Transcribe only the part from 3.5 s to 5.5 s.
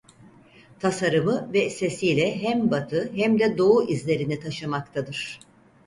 Doğu izlerini taşımaktadır.